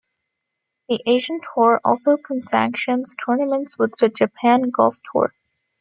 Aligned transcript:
The 0.89 0.99
Asian 1.05 1.41
Tour 1.41 1.79
also 1.85 2.17
co-sanctions 2.17 3.15
tournaments 3.23 3.77
with 3.77 3.93
the 3.99 4.09
Japan 4.09 4.71
Golf 4.71 4.95
Tour. 5.11 5.31